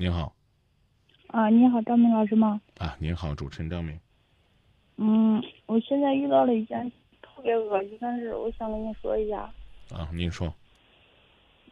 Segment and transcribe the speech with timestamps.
[0.00, 0.32] 您好，
[1.26, 2.58] 啊，你好，张明老师吗？
[2.78, 4.00] 啊，您好，主持人张明。
[4.96, 9.40] 嗯，我现在遇到了一件特别恶心的事，我想跟你说一下。
[9.90, 10.54] 啊，您说。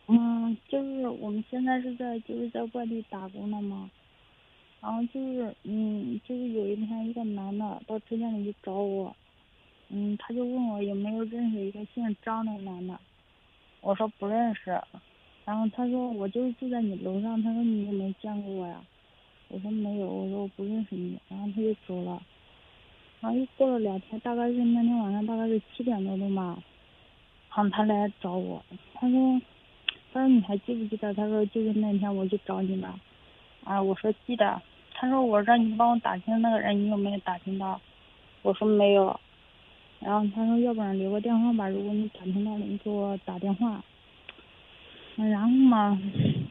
[0.09, 3.91] 嗯，就是我们现在是在就是在外地打工的嘛，
[4.83, 9.17] 然后就是嗯，就是有一天一个男的到车间里去找我，
[9.89, 13.01] 嗯，他就问我有没有认识一个姓张的男的，
[13.81, 14.79] 我说不认识。
[15.49, 18.79] 然后他说我就是住在你楼上，他说你有没有见过我呀？
[19.49, 21.19] 我说没有，我说我不认识你。
[21.27, 22.23] 然后他就走了。
[23.23, 26.63] 然后又过了两天，大概是那天晚上大概是七点多钟吧，
[27.49, 28.63] 然后他来找我，
[28.93, 29.41] 他说，
[30.13, 31.15] 他说你还记不记得？
[31.15, 32.87] 他说就是那天我去找你的。
[33.65, 34.61] 啊，我说记得。
[34.93, 37.81] 他说我让你帮我打听那个人，你有没有打听到？
[38.43, 39.19] 我说没有。
[39.99, 43.83] 然后他说要不然留个电话吧，如果你打听到了，你给我打电话。
[45.27, 46.01] 然后嘛，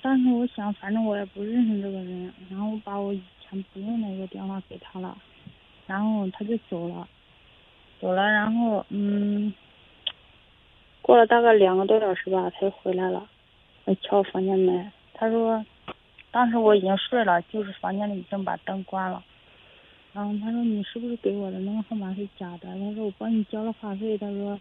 [0.01, 5.17] 当时我想，反正我也不认识这个人，然后把我以前不用那个电话给他了，
[5.87, 7.07] 然后他就走了，
[8.01, 9.53] 走了，然后嗯，
[11.01, 13.29] 过了大概两个多小时吧，他就回来了，
[13.85, 14.91] 来敲房间门。
[15.13, 15.65] 他说，
[16.29, 19.23] 当时我已经睡了，就是房间里已经把灯关了。
[20.11, 22.67] 然后他说你是不是给我的那个号码是假的？
[22.67, 24.59] 他说我帮你交了话费，他说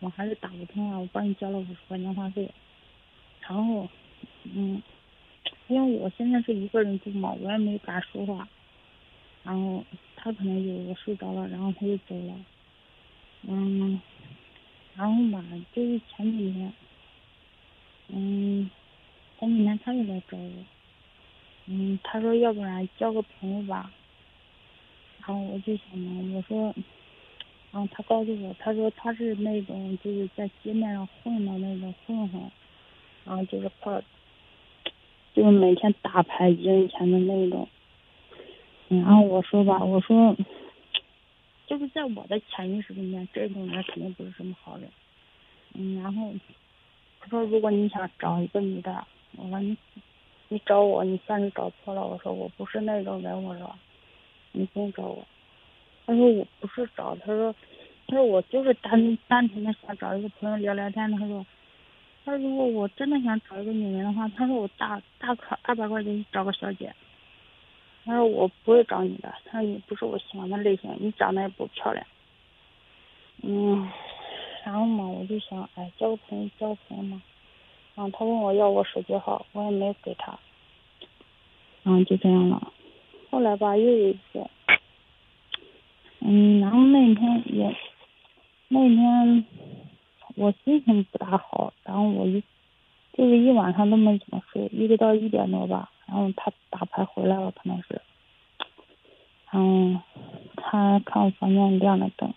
[0.00, 2.46] 我还是打不通啊，我帮你交了五十块钱话费。
[3.50, 3.88] 然后，
[4.44, 4.80] 嗯，
[5.66, 8.48] 因为我现在是一个人住嘛，我也没敢说话。
[9.42, 9.84] 然后
[10.14, 12.34] 他可能就睡着了，然后他就走了。
[13.48, 14.00] 嗯，
[14.94, 16.72] 然后吧，就是前几天，
[18.10, 18.70] 嗯，
[19.40, 20.52] 前几天他又来找我，
[21.66, 23.92] 嗯，他说要不然交个朋友吧。
[25.26, 26.72] 然后我就想嘛，我说，
[27.72, 32.48] 然后他告诉我，他说他是那种就是在街面上混的那种混混。
[33.24, 34.00] 然后就是靠，
[35.34, 37.68] 就是每天打牌赢钱的那种。
[38.88, 40.34] 然后我说吧，我说，
[41.66, 44.88] 就是在我的潜意识里面，这种人肯定不是什么好人。
[45.74, 46.32] 嗯，然后
[47.20, 49.76] 他说，如果你想找一个女的，我说你，
[50.48, 52.04] 你找我，你算是找错了。
[52.04, 53.72] 我说我不是那种人，我说，
[54.50, 55.24] 你不用找我。
[56.06, 57.54] 他说我不是找，他说，
[58.08, 61.08] 他说我就是单单纯的想找一个朋友聊聊天。
[61.12, 61.46] 他说。
[62.24, 66.94] 他如果我真的想找一个女人的话，他说我大大可二百块钱找个小姐。
[68.04, 72.06] 他说我不会找你的，他说你不是我喜欢的类型，你长得也不漂亮。
[73.42, 73.88] 嗯，
[74.64, 77.22] 然后嘛，我就想，哎，交个朋友，交个朋友嘛。
[77.94, 80.38] 然后他问我要我手机号，我也没给他。
[81.82, 82.72] 然后就这样了。
[83.30, 84.46] 后来吧，又有一次，
[86.20, 87.76] 嗯，然后那天也，
[88.68, 89.44] 那天。
[90.40, 92.42] 我心情不大好，然后我一
[93.12, 98.00] 就是一晚上都没怎么睡，一直到一点多吧，然后他打牌回来了，可能是，
[99.52, 100.00] 嗯，
[100.56, 102.32] 他看我房间亮着灯，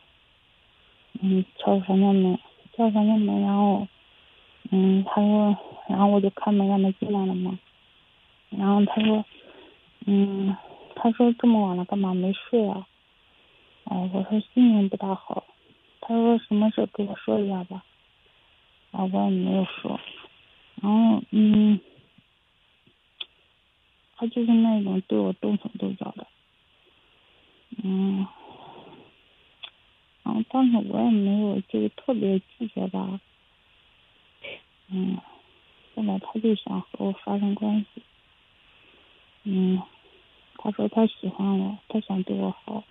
[1.21, 2.37] 嗯，敲房间门，
[2.75, 3.87] 敲房间门，然后，
[4.69, 7.57] 嗯，他说，然后我就开门让他进来了嘛，
[8.49, 9.23] 然后他说，
[10.05, 10.53] 嗯，
[10.93, 12.85] 他说这么晚了干嘛没睡啊？
[13.85, 15.45] 哦，我说心情不大好，
[16.01, 17.81] 他说什么事跟我说一下吧。
[19.01, 19.99] 我也没有说，
[20.81, 21.79] 然后嗯，
[24.15, 26.27] 他就是那种对我动手动脚的，
[27.83, 28.27] 嗯，
[30.23, 33.19] 然后当时我也没有就是特别拒绝吧，
[34.89, 35.17] 嗯，
[35.95, 38.01] 后来他就想和我发生关系，
[39.43, 39.81] 嗯，
[40.57, 42.83] 他说他喜欢我，他想对我好。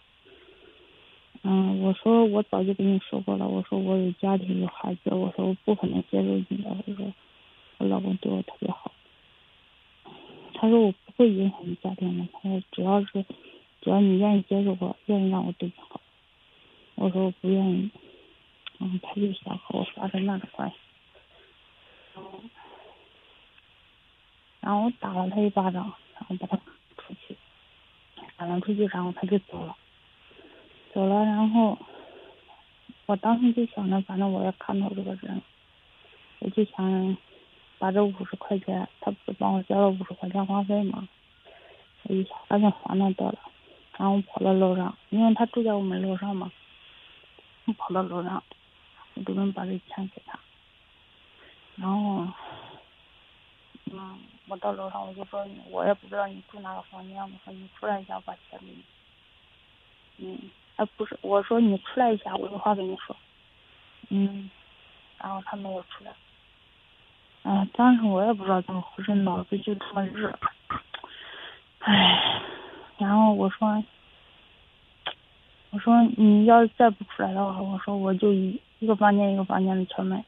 [1.44, 7.12] 嗯，我说我早就跟你说过了，我说我有家庭有孩子，我说我不可能接受你的，我说
[7.78, 8.92] 我老公对我特别好。
[10.54, 13.24] 他说我不会影响你家庭的，他说只要是
[13.80, 16.00] 只要你愿意接受我，愿意让我对你好。
[16.94, 17.90] 我说我不愿意，
[18.78, 20.76] 嗯，他就想和我发生那种关系。
[24.60, 26.56] 然后我打了他一巴掌，然后把他
[26.96, 27.36] 出去，
[28.36, 29.76] 打完出去，然后他就走了。
[30.92, 31.78] 走了，然后
[33.06, 35.40] 我当时就想着，反正我也看到这个人，
[36.40, 37.16] 我就想
[37.78, 41.08] 把这五十块钱，他不是帮我交了五十块钱话费吗？
[42.04, 43.38] 我一下赶紧还他得了，
[43.96, 46.52] 然后跑到楼上，因为他住在我们楼上嘛，
[47.64, 48.42] 我跑到楼上，
[49.14, 50.38] 我准备把这钱给他，
[51.76, 52.26] 然后，
[53.86, 54.18] 嗯，
[54.48, 58.84] 我到楼上我就说，我也不知道你住哪个房间，我说你出来一下，把钱给你，
[60.18, 60.50] 嗯。
[60.76, 63.14] 啊，不是，我说你出来一下，我有话跟你说。
[64.08, 64.50] 嗯，
[65.18, 66.12] 然后他没有出来。
[67.42, 70.38] 哎，当时我也不知道怎么回事，脑子就这么热。
[71.80, 72.40] 哎，
[72.98, 73.82] 然后我说，
[75.70, 80.24] 我说你要是再不出来的话，我说我就一一个房间一个房间的敲门。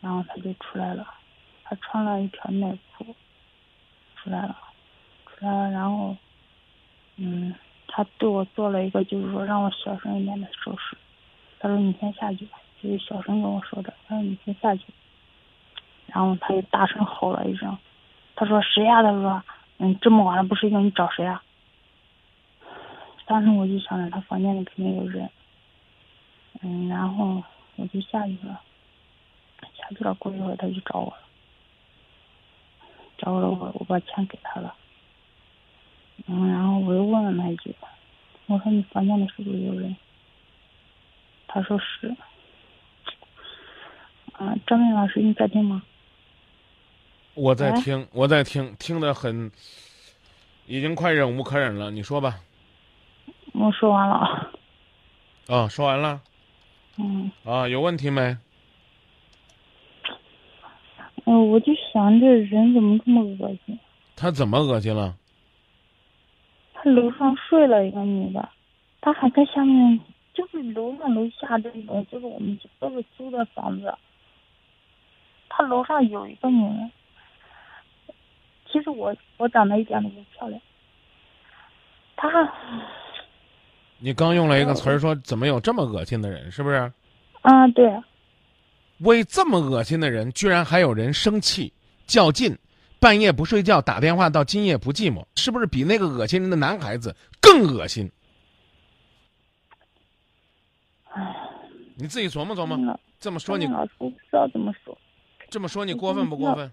[0.00, 1.06] 然后他就出来了，
[1.62, 3.14] 他穿了一条内裤，
[4.16, 4.56] 出来了，
[5.26, 6.16] 出来了，然后，
[8.02, 10.96] 他对我做了一个就是说让我小声一点的手势，
[11.58, 14.84] 他说你先下去吧，就是小声跟我说的，他说你先下去。
[16.06, 17.76] 然后他就大声吼了一声，
[18.34, 19.02] 他说谁呀？
[19.02, 19.42] 他说，
[19.76, 21.42] 嗯，这么晚了不睡觉，你找谁啊？
[23.26, 25.28] 当时我就想着他房间里肯定有人，
[26.62, 27.42] 嗯，然后
[27.76, 28.62] 我就下去了。
[29.76, 31.18] 下去了，过一会儿他就找我了，
[33.18, 34.74] 找我了，我我把钱给他了，
[36.26, 37.74] 嗯，然后我又问了他一句，
[38.46, 39.96] 我说你房间里是不是有人？
[41.48, 42.14] 他说是，
[44.32, 45.82] 啊，张明老师你在听吗？
[47.34, 49.50] 我在听，我在听，听得很，
[50.66, 51.90] 已经快忍无可忍了。
[51.90, 52.40] 你说吧。
[53.52, 54.52] 我说完了。
[55.48, 56.20] 啊，说完了。
[56.98, 57.30] 嗯。
[57.44, 58.36] 啊，有问题没？
[61.24, 63.78] 嗯，我就想这人怎么这么恶心？
[64.16, 65.16] 他怎么恶心了？
[66.82, 68.48] 他楼上睡了一个女的，
[69.02, 70.00] 他还在下面，
[70.32, 73.94] 就是楼上楼下这种，就是我们都是租的房子。
[75.50, 76.90] 他楼上有一个女人，
[78.72, 80.58] 其实我我长得一点都不漂亮。
[82.16, 82.50] 他，
[83.98, 86.50] 你刚用了一个词儿说，怎么有这么恶心的人？
[86.50, 86.90] 是不是？
[87.42, 87.92] 啊，对。
[89.00, 91.70] 为这么恶心的人，居然还有人生气、
[92.06, 92.56] 较劲，
[93.00, 98.12] 半夜不睡觉打电话到今夜不寂寞，是不是比那个恶心人的男孩子更恶心？
[101.08, 101.34] 唉，
[101.96, 103.00] 你自己琢磨琢磨。
[103.18, 104.96] 这么说你，老师不知道怎么说。
[105.48, 106.70] 这么说你过分不过分？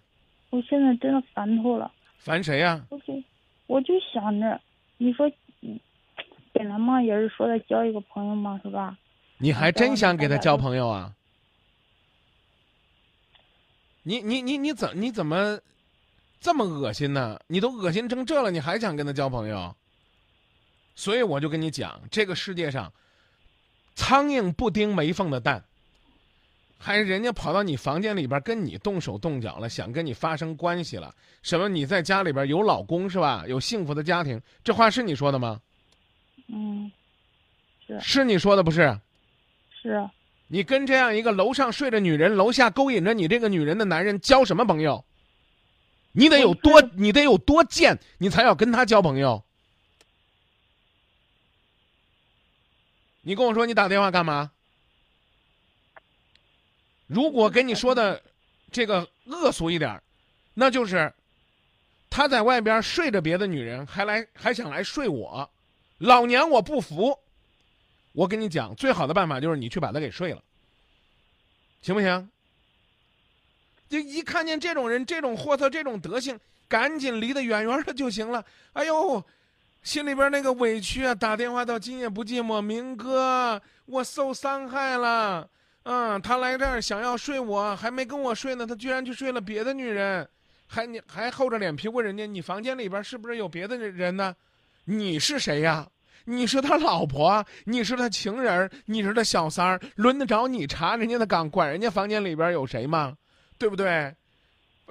[0.49, 1.91] 我现在真的烦透了。
[2.19, 2.85] 烦谁呀？
[2.89, 3.23] 我就
[3.67, 4.59] 我就想着，
[4.97, 5.31] 你说，
[6.51, 8.97] 本来嘛也是说的交一个朋友嘛，是吧？
[9.37, 11.13] 你还真想给他交朋友啊？
[14.03, 15.59] 你你你你怎你怎么
[16.39, 17.39] 这么恶心呢？
[17.47, 19.75] 你都恶心成这了，你还想跟他交朋友？
[20.95, 22.91] 所以我就跟你讲，这个世界上，
[23.95, 25.63] 苍蝇不叮没缝的蛋，
[26.77, 31.13] 还是人家跑到你房间里边跟你动手动脚了，想跟你发生关系了？
[31.43, 31.67] 什么？
[31.69, 33.43] 你在家里边有老公是吧？
[33.47, 35.59] 有幸福的家庭，这话是你说的吗？
[36.47, 36.91] 嗯，
[37.85, 38.99] 是是你说的不是？
[39.81, 40.09] 是。
[40.47, 45.03] 你跟这样一个楼上睡着女人、楼下勾引着你这个女人的男人交什么朋友？
[46.17, 49.43] 你得有多，你得有多贱，你才要跟他交朋友？
[53.21, 54.51] 你跟我说你打电话干嘛？
[57.05, 58.23] 如果跟你说的
[58.71, 60.01] 这个恶俗一点，
[60.55, 61.13] 那就是
[62.09, 65.47] 他在外边睡着别的女人，还来还想来睡我，
[65.99, 67.19] 老娘我不服。
[68.13, 70.41] 我跟你讲，最好的办法就是你去把他给睡了，
[71.83, 72.27] 行不行？
[73.87, 78.43] 就一看见这种人、这种货色、这种德行，赶紧离得远远的就行了。
[78.73, 79.23] 哎呦，
[79.83, 81.15] 心里边那个委屈啊！
[81.15, 85.47] 打电话到今夜不寂寞，明哥，我受伤害了。
[85.83, 90.27] 嗯，他来这儿想要睡我，还没跟我睡呢，他居然去睡了别的女人，
[90.67, 94.35] 还你还厚着脸皮问人家，你房间里边是不是有别的人呢？
[94.83, 95.87] 你是谁呀？
[96.25, 103.15] 你是他老婆，你是他情人，你是他小三儿，轮得着你查人家的岗，管人家房间里边有谁吗？
[103.57, 104.15] 对不对？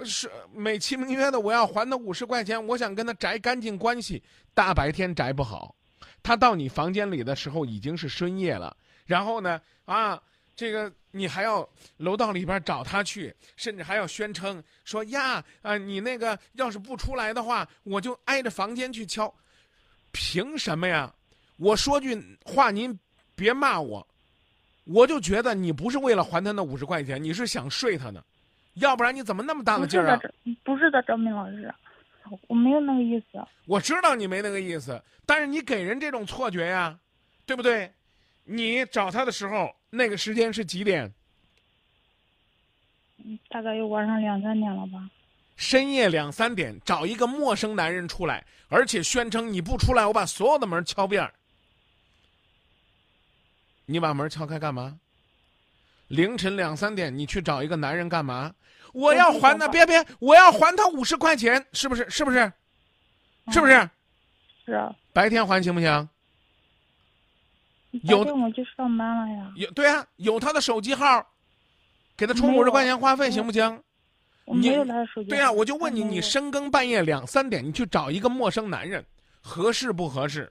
[0.04, 4.23] 是美其名曰的我要还他五十块钱，我想跟他摘干净关系。
[4.52, 5.75] 大白天摘不好，
[6.23, 8.76] 他到你房间里的时候已经是深夜了。
[9.06, 10.20] 然后呢，啊，
[10.54, 19.32] 这个你还要楼道里边找他去，甚至还要宣称说呀，啊，你那个要是不出来的话，我就挨着房间去敲。
[20.12, 21.11] 凭什么呀？
[21.56, 22.99] 我说句话，您
[23.35, 24.06] 别骂我，
[24.85, 28.23] 我就觉得你不是为了还他那五十块钱，你是想睡他呢，
[28.76, 30.21] 要不然你怎么那么大的劲儿啊？
[30.64, 31.75] 不是的，张明老师，
[32.47, 33.45] 我没有那个意思。
[33.66, 36.99] 我知道你没那个意思，但是你给人这种错觉呀，
[37.45, 37.92] 对不对？
[38.45, 41.12] 你找他的时候，那个时间是几点？
[43.25, 45.11] 嗯，大概有晚上两三点了吧。
[45.56, 51.28] 深夜两三点找一个陌生男人出来，而且宣称你不出来，我把所有的门敲遍。
[53.87, 55.00] 你把门敲开干嘛？
[56.09, 58.54] 凌晨两三点，你去找一个男人干嘛？
[58.97, 62.09] 我要还他，别别，我要还他五十块钱，是不是？
[62.09, 62.50] 是不是？
[63.53, 63.91] 是不是？
[64.65, 64.91] 是啊。
[65.12, 66.09] 白天还行不行？
[67.91, 69.53] 有我就上班了呀。
[69.57, 71.26] 有对啊，有他的手机号，
[72.17, 73.83] 给他充五十块钱话费行不行？
[74.47, 75.29] 没有他的手机。
[75.29, 79.05] 对呀，我就问你，你深更半夜两三点，你去找一个陌生男人。
[79.43, 80.50] 合适不合适？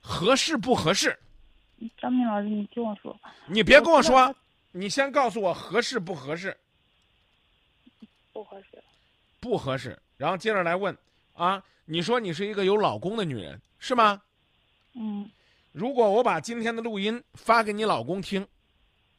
[0.00, 1.18] 合适不合适？
[1.98, 3.14] 张明老师，你听我说，
[3.46, 4.34] 你别跟我说
[4.76, 6.56] 你先告诉我合适不合适？
[8.32, 8.82] 不合适。
[9.38, 10.96] 不合适，然后接着来问，
[11.34, 14.20] 啊，你说你是一个有老公的女人是吗？
[14.94, 15.30] 嗯，
[15.70, 18.44] 如果我把今天的录音发给你老公听，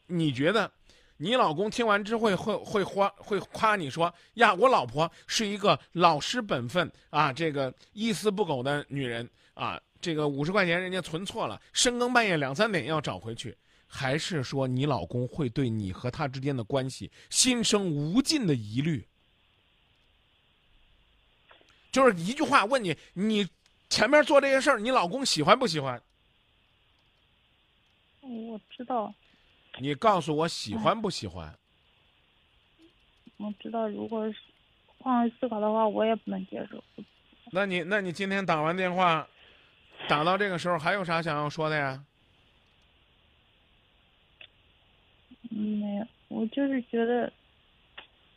[0.08, 0.70] 你觉得
[1.16, 13.56] 你老公听完之后会会会夸会夸你说呀，我老婆是一个老实本分啊，这个一丝不苟的女人啊，这个五十块钱人家存错了，深更半夜两三点要找回去，
[13.88, 19.08] 还是说你老公会对你和他之间的关系心生无尽的疑虑？
[21.92, 23.48] 就是一句话问你，你
[23.90, 26.02] 前面做这些事儿，你老公喜欢不喜欢？
[28.22, 29.14] 我知道，
[29.80, 31.58] 你告诉我喜欢不喜欢？
[33.38, 34.36] 我知道，如果是
[34.98, 36.84] 换位思考的话，我也不能接受。
[37.52, 39.26] 那你那你今天打完电话，
[40.10, 42.04] 打到这个时候还有啥想要说的呀？
[45.58, 47.32] 嗯，没有，我就是觉得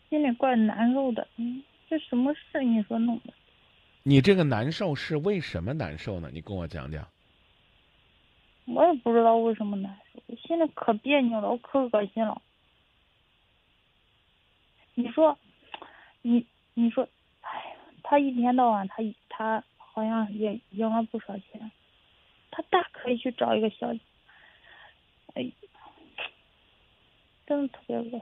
[0.09, 1.27] 心里怪难受的。
[1.37, 3.35] 嗯，这什么事你说弄的？
[4.05, 6.31] 你这个难受是为什么难受呢？
[6.33, 7.07] 你跟我讲讲。
[8.67, 12.41] 我也不知道为什么难受，我心里可别扭了，我可恶心了。
[14.95, 15.37] 你说，
[16.23, 17.09] 你你说，
[17.41, 18.97] 哎呀，他一天到晚他
[19.29, 21.71] 他好像也赢了不少钱，
[22.51, 24.01] 他大可以去找一个小姐，
[25.35, 25.51] 哎呀，
[27.49, 28.21] 真的特别恶心。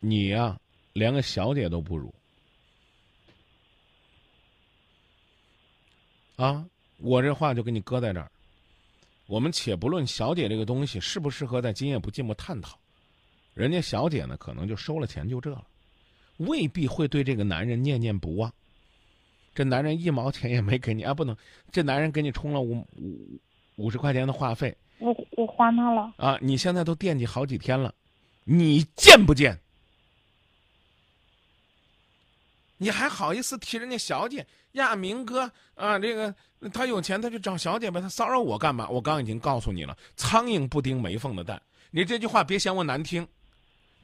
[0.00, 0.58] 你呀、
[0.92, 2.12] 连个小姐都不如。
[6.34, 6.66] 啊，
[6.98, 8.28] 我这话就给你搁在这儿。
[9.26, 12.78] 我们且不论小姐这个东西适不适合在今夜不寂寞探讨，
[13.54, 15.64] 人家小姐呢可能就收了钱就这了，
[16.38, 18.52] 未必会对这个男人念念不忘。
[19.54, 21.36] 这男人一毛钱也没给你啊，不能，
[21.72, 23.40] 这男人给你充了五五
[23.76, 24.76] 五十块钱的话费
[25.36, 27.94] 我还他了，啊，你现在都惦记好几天了，
[28.44, 29.58] 你贱不贱？
[32.78, 34.96] 你还好意思提人家小姐呀？
[34.96, 36.34] 明哥啊，这个
[36.72, 38.88] 他有钱，他去找小姐呗，他骚扰我干嘛？
[38.88, 41.60] 我刚已经告诉你了，苍蝇不叮没缝的蛋。
[41.90, 43.26] 你这句话别嫌我难听，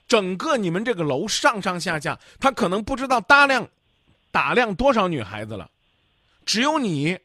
[0.07, 3.69] 整个你们这个楼上上下下，他可能不知道打量
[4.31, 5.71] 打量多少女孩子了，
[6.45, 7.19] 只有你，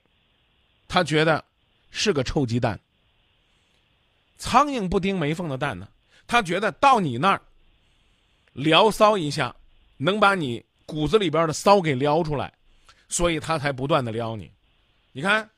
[0.87, 1.43] 他觉得
[1.91, 2.79] 是个臭鸡蛋。
[4.37, 5.87] 苍蝇不叮没缝的蛋呢，
[6.25, 7.41] 他觉得到你那儿
[8.53, 9.55] 聊骚一下，
[9.97, 12.53] 能把你骨子里边的骚给撩出来，
[13.09, 14.51] 所以他才不断的撩你。
[15.11, 15.49] 你看，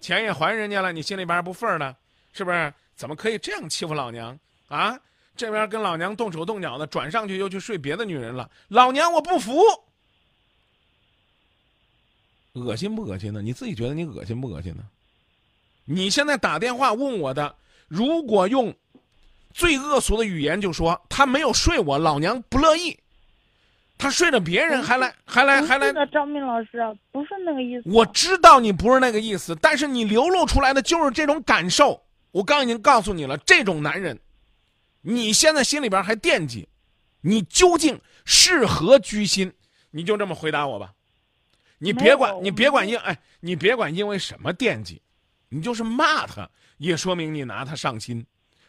[0.00, 1.96] 钱也还人家了，你心里边不忿儿呢，
[2.32, 2.72] 是不是？
[2.94, 4.38] 怎么可以这样欺负老娘
[4.68, 4.98] 啊？
[5.36, 9.60] 这边跟老娘动手动脚的，转上去又去睡别的女人了，老娘我不服！
[12.54, 13.42] 恶心不恶心呢？
[13.42, 14.82] 你自己觉得你恶心不恶心呢？
[15.84, 17.54] 你现在打电话问我的，
[17.88, 18.74] 如果用
[19.52, 22.98] 最恶俗的语言就说他没有睡我，老娘不乐意。
[23.98, 27.88] 他睡着别人还来还来还来不是，的，张明老师，不是那个意思。
[27.90, 32.02] 我知道你不是那个意思，但是你流露出来的就是这种感受。
[32.32, 34.20] 我刚已经告诉你了，这种男人，
[35.00, 36.68] 你现在心里边还惦记，
[37.22, 39.50] 你究竟是何居心？
[39.92, 40.92] 你就这么回答我吧。
[41.78, 45.00] 你别管你别管因哎，你别管因为什么惦记，
[45.48, 48.24] 你就是骂他，也说明你拿他上心。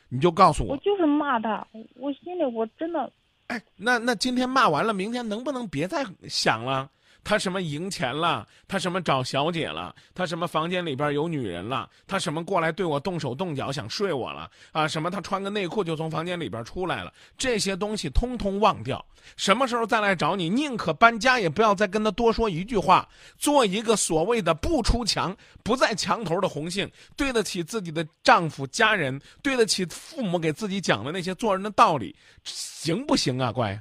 [0.10, 3.12] 你就告诉我，我就是骂他，我心里我真的
[3.48, 6.90] 哎，那那今天骂完了，明天能不能别再想了？
[7.24, 8.48] 他什么赢钱了？
[8.68, 9.94] 他什么找小姐了？
[10.16, 11.90] 他什么房间里边有女人了？
[12.08, 14.50] 他什么过来对我动手动脚想睡我了？
[14.72, 17.14] 啊，什么他穿个内裤就从房间里边出来了？
[17.38, 19.04] 这些东西通通忘掉。
[19.36, 23.08] 什么时候再来找你，宁可搬家也不要再跟他多说一句话，
[23.38, 33.78] 做一个所谓的不出墙、不在墙头的红杏，对得起自己的丈夫、家人，对得起父母给自己讲的那些做人的道理，行不行啊，乖？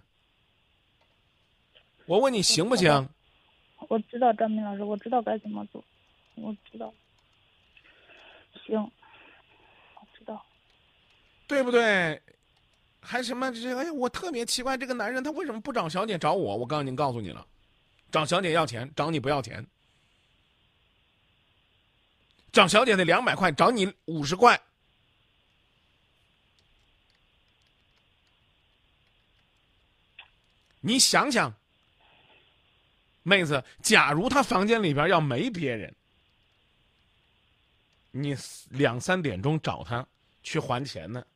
[2.07, 3.09] 我问你行不行？
[3.89, 5.85] 我知道张明老师，我知道该怎么做，
[6.35, 6.93] 我知道。
[8.67, 10.45] 行，我知道。
[11.47, 12.21] 对不对？
[13.01, 13.77] 还什么这？
[13.77, 16.57] 哎呀，我特别奇怪，这个男人他为什么不找小姐找我？
[16.57, 17.47] 我刚已经告诉你了，
[18.11, 19.65] 找小姐要钱，找你不要钱。
[22.51, 24.61] 找小姐得两百块，找你五十块。
[30.81, 31.55] 你想想，
[33.27, 35.93] 妹子，假如他房间里边要没别人，
[38.13, 38.37] 你
[38.71, 40.07] 两三点钟找他
[40.45, 41.27] 去还钱呢，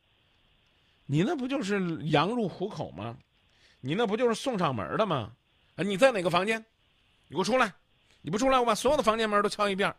[1.05, 3.17] 你那不就是羊入虎口吗？
[3.81, 5.33] 你那不就是送上门的吗？
[5.75, 6.63] 啊，你在哪个房间？
[7.27, 7.73] 你给我出来！
[8.21, 9.93] 你不出来，我把所有的房间门都敲一遍。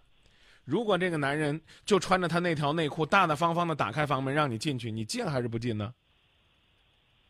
[0.65, 5.93] 如果这个男人就穿着他那条内裤，大大方方的打开房门让你进去，你进还是不进呢？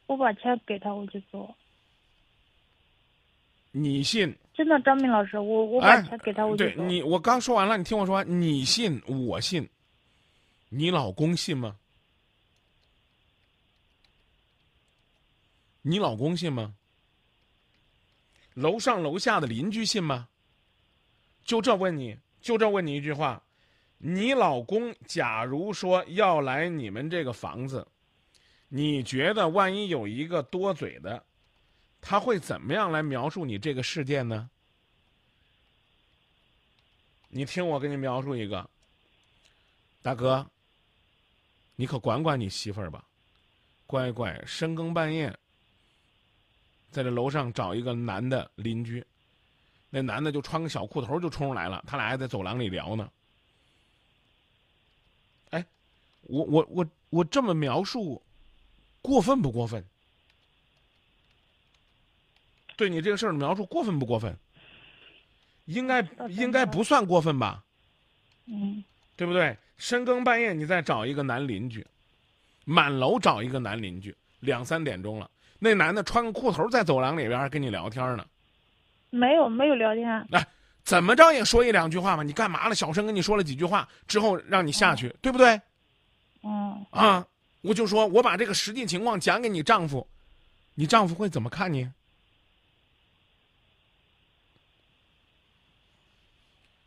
[0.07, 1.53] 我把钱给他，我就走。
[3.73, 4.37] 你信？
[4.55, 6.65] 真的，张明老师，我我把钱给他，我就。
[6.65, 9.69] 对你，我刚说完了，你听我说完，你信，我信，
[10.69, 11.77] 你老公信吗？
[15.81, 16.75] 你老公信吗？
[18.55, 20.29] 楼上楼下的邻居信吗？
[21.45, 23.43] 就这问你，就这问你一句话：
[23.97, 27.89] 你老公假如说要来你们这个房子，
[28.69, 31.25] 你觉得万一有一个多嘴的，
[32.03, 34.51] 他会怎么样来描述你这个事件呢？
[37.29, 38.69] 你听我给你描述一个，
[40.03, 40.47] 大哥，
[41.77, 43.03] 你可管管你媳妇儿吧，
[43.87, 45.35] 乖乖，深更半夜。
[46.91, 49.03] 在这楼上找一个男的邻居，
[49.89, 53.11] 那男的就穿个小裤头就冲出来了，他俩还在走廊里聊呢。
[55.51, 55.67] 哎，
[56.23, 58.21] 我我我我这么描述，
[59.01, 59.83] 过分不过分？
[62.77, 64.37] 对你这个事儿的描述过分不过分？
[65.67, 67.63] 应该应该不算过分吧？
[68.47, 68.83] 嗯，
[69.17, 69.57] 对不对？
[69.77, 71.87] 深更半夜你再找一个男邻居，
[72.65, 75.31] 满楼找一个男邻居，两三点钟了。
[75.59, 78.27] 那男的穿个裤头在走廊里边跟你聊天呢，
[79.11, 80.09] 没有没有聊天。
[80.33, 80.45] 哎，
[80.83, 82.25] 怎么着也说一两句话嘛？
[82.25, 82.75] 你干嘛了？
[82.75, 85.61] 小声跟你说了几句话之后，让你下去，对不对？
[86.43, 86.85] 嗯。
[86.91, 87.25] 啊，
[87.61, 90.05] 我就说我把这个实际情况讲给你丈夫，
[90.75, 91.89] 你丈夫会怎么看你？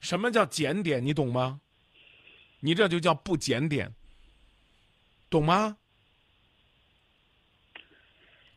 [0.06, 1.04] 什么叫检点？
[1.04, 1.60] 你懂吗？
[2.60, 3.92] 你这就叫不检点，
[5.32, 5.78] 懂吗？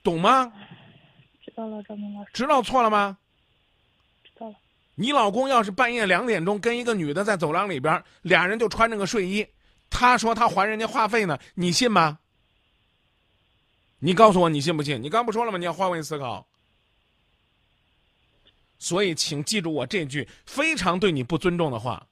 [0.02, 0.52] 懂吗？
[1.42, 2.30] 知道了，张明老师。
[2.34, 3.16] 知道错了吗？
[4.22, 4.56] 知道了。
[4.94, 9.46] 你老公要是半夜两点钟跟一个女的在走廊里边，俩人就穿着个睡衣，
[9.88, 12.18] 他说他还人家话费呢，你信吗？
[14.00, 15.02] 你告诉我你信不信？
[15.02, 15.56] 你刚不说了吗？
[15.56, 16.46] 你要换位思考。
[18.78, 22.06] 所以，请记住我这句非常对你不尊重的话。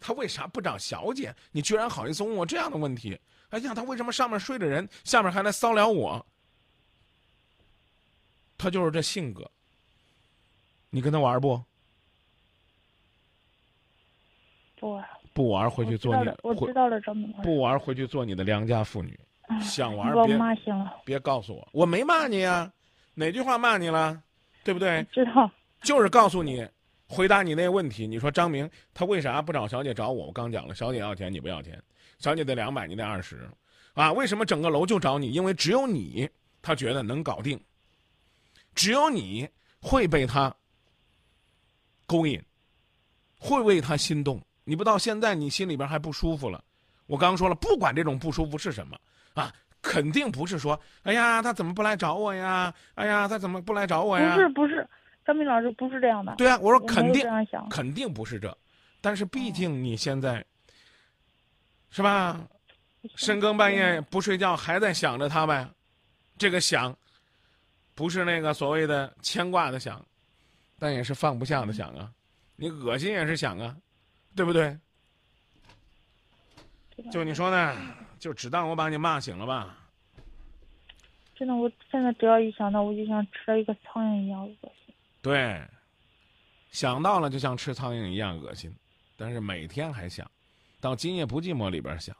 [0.00, 1.34] 他为啥不找小姐？
[1.52, 3.18] 你居然好意思问我这样的问题？
[3.50, 6.24] 哎呀，他为什么上面睡着人，下面还来骚扰我？
[8.58, 9.50] 他就是这性格，
[10.90, 11.62] 你跟他玩不？
[14.78, 15.04] 不玩。
[15.32, 16.30] 不玩，回去做你。
[16.42, 17.30] 我知道了，张明。
[17.42, 19.18] 不玩，回去做你的良家妇女。
[19.60, 20.96] 想玩别骂行了。
[21.04, 22.72] 别告诉我，我没骂你呀，
[23.14, 24.22] 哪句话骂你了？
[24.64, 25.06] 对不对？
[25.12, 25.50] 知道。
[25.82, 26.66] 就是告诉你，
[27.06, 28.06] 回答你那个问题。
[28.06, 30.26] 你说张明他为啥不找小姐找我？
[30.26, 31.82] 我刚讲了，小姐要钱，你不要钱。
[32.18, 33.48] 小姐得两百，你得二十，
[33.94, 34.12] 啊？
[34.12, 35.32] 为什么整个楼就找你？
[35.32, 36.28] 因为只有你，
[36.62, 37.60] 他觉得能搞定。
[38.74, 39.48] 只有你
[39.80, 40.54] 会被他
[42.06, 42.42] 勾引，
[43.38, 44.42] 会为他心动。
[44.64, 46.62] 你不到现在，你心里边还不舒服了。
[47.06, 48.98] 我刚刚说了，不管这种不舒服是什么
[49.34, 52.74] 啊，肯定不是说，哎呀，他怎么不来找我呀？
[52.96, 54.34] 哎呀，他怎么不来找我呀？
[54.34, 54.86] 不是不是，
[55.26, 56.34] 张明老师不是这样的。
[56.36, 57.26] 对啊，我说肯定
[57.68, 58.56] 肯定不是这，
[59.00, 60.44] 但是毕竟你现在
[61.90, 62.40] 是吧？
[63.14, 65.68] 深更半夜不睡觉，还在想着他呗？
[66.38, 66.96] 这个想。
[67.94, 70.04] 不是那个所谓的牵挂的想，
[70.78, 72.12] 但也是放不下的想啊，
[72.56, 73.74] 你恶心也是想啊，
[74.34, 74.78] 对不对？
[77.10, 77.74] 就你说呢，
[78.18, 79.78] 就只当我把你骂醒了吧。
[81.34, 84.85] 真的，我现在只要一想到，我就像吃了一个苍蝇一样恶心。
[85.26, 85.60] 对，
[86.70, 88.72] 想到了就像吃苍蝇一样恶心，
[89.16, 90.24] 但是每天还想，
[90.80, 92.16] 到今夜不寂寞里边想，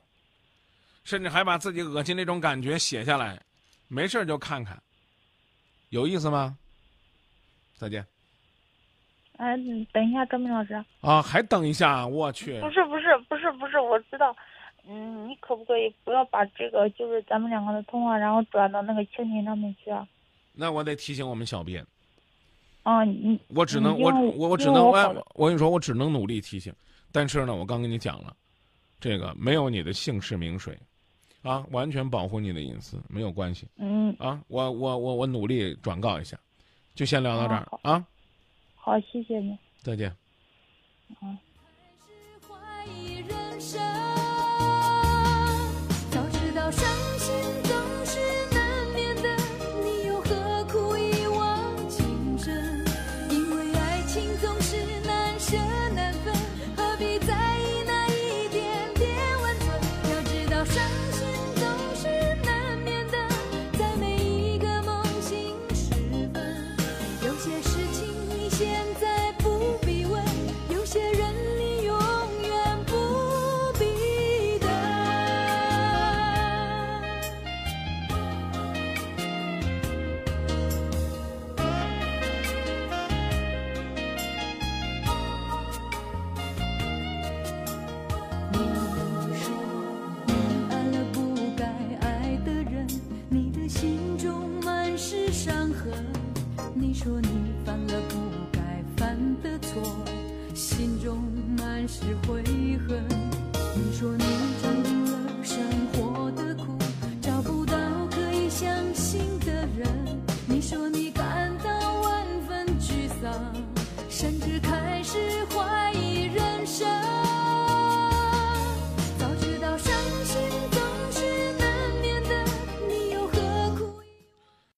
[1.05, 3.40] 甚至还把自己恶心那种感觉写下来，
[3.87, 4.77] 没事就看看。
[5.90, 6.59] 有意思吗？
[7.77, 8.05] 再见。
[9.37, 9.57] 哎，
[9.92, 10.75] 等一下，张明老师。
[11.01, 12.05] 啊，还等一下？
[12.05, 12.61] 我去。
[12.61, 14.37] 不是不是不是不是，我知道。
[14.88, 20.05] 嗯，你可不可以不要把这个就是咱们两个的通话，然后转到那个蜻蜓上面去啊？
[20.53, 21.87] 那我得提醒我们小编。
[22.87, 26.72] 啊，你我只能我我我只能我我跟你说，我只能努力提醒。
[27.11, 28.33] 但是呢，我刚跟你讲了，
[29.01, 30.79] 这个没有你的姓氏名水。
[31.42, 33.66] 啊，完全保护你的隐私，没有关系。
[33.77, 34.14] 嗯。
[34.20, 36.38] 啊，我我我我努力转告一下，
[36.94, 38.07] 就先聊到这儿啊。
[38.77, 39.59] 好，谢谢你。
[39.83, 40.09] 再见。
[41.20, 41.37] 啊。